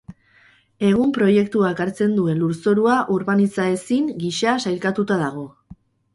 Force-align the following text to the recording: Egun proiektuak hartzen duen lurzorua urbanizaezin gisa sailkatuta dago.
Egun 0.91 1.11
proiektuak 1.17 1.81
hartzen 1.85 2.15
duen 2.21 2.41
lurzorua 2.45 2.97
urbanizaezin 3.17 4.09
gisa 4.27 4.57
sailkatuta 4.67 5.21
dago. 5.25 5.47